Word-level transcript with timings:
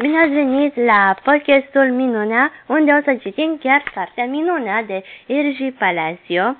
Bine 0.00 0.18
ați 0.18 0.32
venit 0.32 0.76
la 0.76 1.14
podcastul 1.22 1.92
Minunea, 1.92 2.52
unde 2.66 2.92
o 2.92 3.00
să 3.04 3.14
citim 3.20 3.58
chiar 3.62 3.82
cartea 3.94 4.24
Minunea 4.24 4.82
de 4.82 5.04
Irgi 5.26 5.70
Palacio 5.70 6.56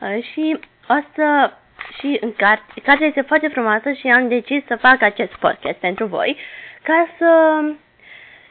uh, 0.00 0.24
și 0.32 0.58
o 0.88 0.94
să 1.14 1.52
și 1.98 2.18
în 2.20 2.32
carte, 2.36 2.80
cartea 2.82 3.06
este 3.06 3.20
foarte 3.20 3.48
frumoasă 3.48 3.92
și 3.92 4.06
am 4.06 4.28
decis 4.28 4.66
să 4.66 4.76
fac 4.76 5.02
acest 5.02 5.32
podcast 5.34 5.78
pentru 5.78 6.06
voi 6.06 6.36
ca 6.82 7.08
să 7.18 7.30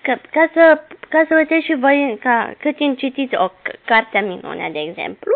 ca, 0.02 0.20
ca 0.32 0.50
să 0.54 0.82
ca 1.10 1.26
să 1.28 1.36
vedeți 1.36 1.66
și 1.66 1.76
voi 1.76 2.18
ca 2.22 2.54
cât 2.60 2.76
timp 2.76 2.98
citiți 2.98 3.36
o 3.36 3.48
carte 3.86 4.20
Minunea, 4.20 4.70
de 4.70 4.80
exemplu, 4.80 5.32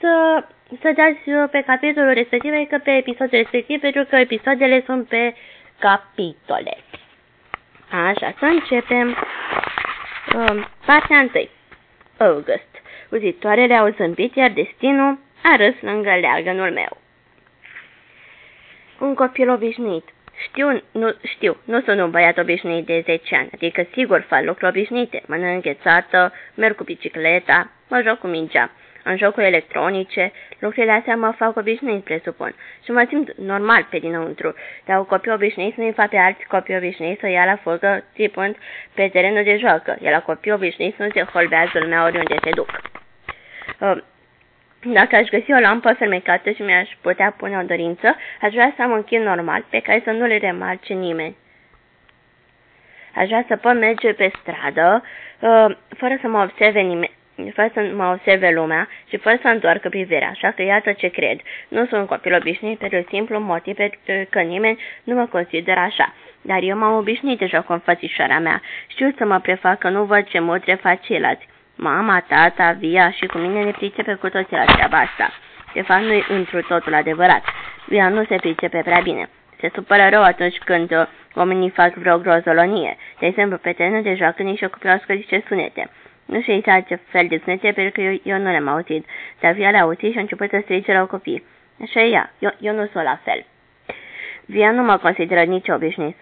să 0.00 0.44
să 0.80 0.92
dați 0.96 1.50
pe 1.50 1.62
capitolul 1.66 2.12
respectiv, 2.12 2.52
adică 2.54 2.80
pe 2.84 2.90
episodul 2.90 3.38
respectiv, 3.38 3.80
pentru 3.80 4.04
că 4.04 4.16
episoadele 4.16 4.82
sunt 4.86 5.08
pe 5.08 5.34
capitole. 5.78 6.76
Așa, 7.90 8.34
să 8.38 8.44
începem 8.44 9.16
um, 10.34 10.68
partea 10.86 11.18
întâi. 11.18 11.50
August. 12.18 12.68
Uzitoarele 13.10 13.74
au 13.74 13.88
zâmbit, 13.96 14.34
iar 14.34 14.50
destinul 14.50 15.18
a 15.42 15.56
râs 15.56 15.74
lângă 15.80 16.10
leagănul 16.20 16.70
meu. 16.70 16.96
Un 18.98 19.14
copil 19.14 19.50
obișnuit. 19.50 20.08
Știu, 20.42 20.82
nu, 20.92 21.14
știu, 21.34 21.56
nu 21.64 21.80
sunt 21.80 22.00
un 22.00 22.10
băiat 22.10 22.38
obișnuit 22.38 22.86
de 22.86 23.02
10 23.04 23.36
ani, 23.36 23.48
adică 23.54 23.86
sigur 23.92 24.20
fac 24.28 24.44
lucruri 24.44 24.70
obișnuite, 24.70 25.22
mănânc 25.26 25.54
înghețată, 25.54 26.32
merg 26.54 26.76
cu 26.76 26.84
bicicleta, 26.84 27.70
mă 27.88 28.02
joc 28.06 28.18
cu 28.18 28.26
mingea 28.26 28.70
în 29.08 29.16
jocuri 29.16 29.46
electronice, 29.46 30.32
lucrurile 30.58 30.92
astea 30.92 31.16
mă 31.16 31.30
fac 31.36 31.56
obișnuit, 31.56 32.04
presupun, 32.04 32.54
și 32.84 32.90
mă 32.90 33.04
simt 33.08 33.36
normal 33.36 33.86
pe 33.90 33.98
dinăuntru, 33.98 34.54
dar 34.84 34.98
un 34.98 35.04
copil 35.04 35.32
obișnuit 35.32 35.76
nu-i 35.76 35.92
fa 35.92 36.06
pe 36.06 36.16
alți 36.16 36.44
copii 36.44 36.76
obișnuiți 36.76 37.20
să 37.20 37.28
ia 37.28 37.44
la 37.44 37.56
fugă, 37.56 38.04
țipând 38.14 38.56
pe 38.94 39.08
terenul 39.08 39.44
de 39.44 39.56
joacă, 39.56 39.96
iar 40.00 40.12
la 40.12 40.20
copii 40.20 40.52
obișnuiți 40.52 41.00
nu 41.02 41.08
se 41.10 41.22
holbează 41.22 41.78
lumea 41.78 42.04
oriunde 42.04 42.36
se 42.44 42.50
duc. 42.50 42.80
Uh, 43.78 43.96
dacă 44.84 45.16
aș 45.16 45.28
găsi 45.28 45.52
o 45.52 45.58
lampă 45.60 45.92
fermecată 45.92 46.50
și 46.50 46.62
mi-aș 46.62 46.88
putea 47.00 47.34
pune 47.36 47.58
o 47.58 47.62
dorință, 47.62 48.16
aș 48.40 48.52
vrea 48.52 48.72
să 48.76 48.82
am 48.82 48.90
un 48.90 49.02
chin 49.02 49.22
normal 49.22 49.64
pe 49.70 49.80
care 49.80 50.00
să 50.04 50.10
nu 50.10 50.26
le 50.26 50.38
remarce 50.38 50.92
nimeni. 50.92 51.36
Aș 53.14 53.26
vrea 53.26 53.44
să 53.48 53.56
pot 53.56 53.74
merge 53.74 54.12
pe 54.12 54.30
stradă, 54.40 55.02
uh, 55.40 55.76
fără 55.96 56.18
să 56.20 56.28
mă 56.28 56.42
observe 56.42 56.80
nimeni, 56.80 57.17
fără 57.54 57.70
să 57.72 57.90
mă 57.94 58.06
observe 58.06 58.50
lumea 58.50 58.88
și 59.08 59.16
fără 59.16 59.38
să 59.42 59.48
întoarcă 59.48 59.88
privirea, 59.88 60.28
așa 60.28 60.50
că 60.50 60.62
iată 60.62 60.92
ce 60.92 61.08
cred. 61.08 61.40
Nu 61.68 61.86
sunt 61.86 62.00
un 62.00 62.06
copil 62.06 62.34
obișnuit 62.34 62.78
pentru 62.78 63.04
simplu 63.08 63.38
motiv 63.38 63.76
că 64.30 64.40
nimeni 64.40 64.78
nu 65.04 65.14
mă 65.14 65.26
consideră 65.26 65.80
așa. 65.80 66.14
Dar 66.42 66.58
eu 66.62 66.78
m-am 66.78 66.96
obișnuit 66.96 67.38
deja 67.38 67.60
cu 67.60 67.72
înfățișarea 67.72 68.40
mea. 68.40 68.62
Știu 68.86 69.14
să 69.16 69.24
mă 69.24 69.38
prefac 69.38 69.78
că 69.78 69.88
nu 69.88 70.04
văd 70.04 70.24
ce 70.24 70.38
mutre 70.38 70.74
fac 70.74 71.00
ceilalți. 71.00 71.48
Mama, 71.74 72.24
tata, 72.28 72.76
Via 72.78 73.10
și 73.10 73.26
cu 73.26 73.38
mine 73.38 73.64
ne 73.64 73.70
pricepe 73.70 74.14
cu 74.14 74.28
toții 74.28 74.56
la 74.56 74.64
treaba 74.64 74.96
asta. 74.98 75.30
De 75.74 75.82
fapt, 75.82 76.02
nu-i 76.02 76.24
întru 76.28 76.60
totul 76.62 76.94
adevărat. 76.94 77.42
Via 77.86 78.08
nu 78.08 78.24
se 78.24 78.36
pricepe 78.36 78.80
prea 78.84 79.00
bine. 79.00 79.28
Se 79.60 79.70
supără 79.74 80.08
rău 80.10 80.22
atunci 80.22 80.58
când 80.58 80.90
uh, 80.90 81.06
oamenii 81.34 81.70
fac 81.70 81.94
vreo 81.94 82.18
grozolonie. 82.18 82.96
De 83.18 83.26
exemplu, 83.26 83.56
pe 83.56 83.72
terenul 83.72 84.02
de 84.02 84.14
joacă 84.14 84.42
nici 84.42 84.62
o 84.62 84.68
cuprească 84.68 85.14
zice 85.14 85.42
sunete. 85.46 85.90
Nu 86.32 86.40
știu 86.40 86.52
exact 86.52 86.86
ce 86.86 86.94
fel 86.94 87.26
de 87.28 87.40
sunete, 87.44 87.72
pentru 87.72 87.92
că 87.92 88.00
eu, 88.00 88.20
eu 88.22 88.38
nu 88.38 88.50
le-am 88.50 88.68
auzit, 88.68 89.06
dar 89.40 89.52
Via 89.52 89.70
le-a 89.70 89.80
auzit 89.82 90.12
și 90.12 90.18
a 90.18 90.20
început 90.20 90.48
să 90.50 90.60
strige 90.62 90.92
la 90.92 91.06
copii. 91.06 91.42
Așa 91.82 92.00
e 92.02 92.10
ea, 92.10 92.32
eu, 92.38 92.50
eu 92.60 92.74
nu 92.74 92.86
sunt 92.92 93.04
la 93.04 93.20
fel. 93.24 93.44
Via 94.46 94.70
nu 94.70 94.82
mă 94.82 94.96
consideră 94.96 95.42
nici 95.42 95.68
obișnuit. 95.68 96.16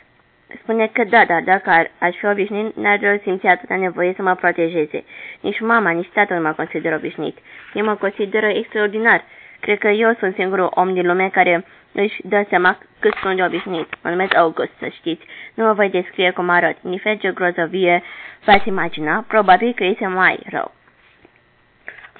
Spune 0.62 0.86
că 0.92 1.04
da, 1.04 1.24
dar 1.24 1.42
dacă 1.42 1.70
ar, 1.70 1.90
aș 1.98 2.16
fi 2.16 2.26
obișnuit, 2.26 2.76
n-ar 2.76 3.20
simți 3.22 3.46
atâta 3.46 3.76
nevoie 3.76 4.12
să 4.16 4.22
mă 4.22 4.34
protejeze. 4.34 5.04
Nici 5.40 5.60
mama, 5.60 5.90
nici 5.90 6.10
tatăl 6.12 6.36
nu 6.36 6.42
mă 6.42 6.52
consideră 6.52 6.94
obișnuit. 6.94 7.38
Ei 7.74 7.82
mă 7.82 7.94
consideră 7.94 8.46
extraordinar. 8.46 9.24
Cred 9.60 9.78
că 9.78 9.88
eu 9.88 10.14
sunt 10.18 10.34
singurul 10.34 10.68
om 10.74 10.92
din 10.92 11.06
lume 11.06 11.28
care 11.28 11.64
își 11.92 12.20
dă 12.24 12.44
seama 12.48 12.78
cât 12.98 13.14
sunt 13.22 13.36
de 13.36 13.42
obișnuit. 13.44 13.94
Mă 14.02 14.10
numesc 14.10 14.36
August, 14.36 14.72
să 14.78 14.88
știți. 14.88 15.24
Nu 15.54 15.64
mă 15.64 15.72
voi 15.72 15.90
descrie 15.90 16.30
cum 16.30 16.48
arăt. 16.48 16.76
Ni 16.80 16.98
fel 16.98 17.16
ce 17.16 17.30
grozăvie 17.30 18.02
v-ați 18.44 18.68
imagina, 18.68 19.24
probabil 19.28 19.72
că 19.74 19.84
este 19.84 20.06
mai 20.06 20.38
rău. 20.50 20.70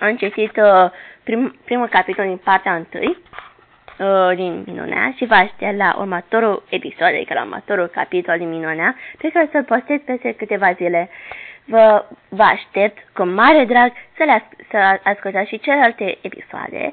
Am 0.00 0.16
citit 0.16 0.56
uh, 0.56 0.90
prim, 1.24 1.56
primul 1.64 1.88
capitol 1.88 2.24
din 2.24 2.36
partea 2.36 2.74
întâi 2.74 3.18
uh, 3.98 4.30
din 4.34 4.64
Minunea 4.66 5.12
și 5.16 5.24
vă 5.24 5.34
aștept 5.34 5.76
la 5.76 5.94
următorul 5.98 6.62
episod, 6.68 7.06
adică 7.06 7.34
la 7.34 7.42
următorul 7.42 7.86
capitol 7.86 8.38
din 8.38 8.48
Minunea, 8.48 8.96
pe 9.18 9.30
care 9.32 9.48
să-l 9.52 9.64
postez 9.64 10.00
peste 10.04 10.32
câteva 10.34 10.72
zile. 10.72 11.08
Vă, 11.64 12.04
vă 12.28 12.42
aștept 12.42 12.98
cu 13.12 13.24
mare 13.24 13.64
drag 13.64 13.92
să, 14.16 14.22
le 14.24 14.32
as- 14.32 14.66
să 14.70 15.00
ascultați 15.02 15.48
și 15.48 15.58
celelalte 15.58 16.18
episoade 16.20 16.92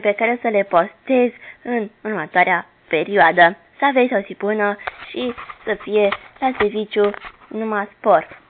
pe 0.00 0.14
care 0.16 0.38
să 0.40 0.48
le 0.48 0.62
postez 0.62 1.30
în 1.62 1.90
următoarea 2.04 2.66
perioadă. 2.88 3.56
Să 3.78 3.84
aveți 3.84 4.14
o 4.14 4.18
zi 4.18 4.34
bună 4.34 4.76
și 5.08 5.34
să 5.64 5.74
fie 5.82 6.08
la 6.40 6.50
serviciu 6.58 7.10
numai 7.48 7.88
spor. 7.98 8.40